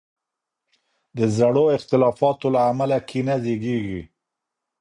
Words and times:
د 1.17 1.19
زړو 1.37 1.65
اختلافاتو 1.77 2.47
له 2.55 2.61
امله 2.71 2.97
کینه 3.09 3.35
زیږیږي. 3.43 4.01